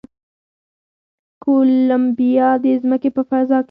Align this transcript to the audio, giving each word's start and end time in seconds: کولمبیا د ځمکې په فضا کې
کولمبیا 1.43 2.49
د 2.63 2.65
ځمکې 2.81 3.09
په 3.15 3.21
فضا 3.29 3.57
کې 3.59 3.59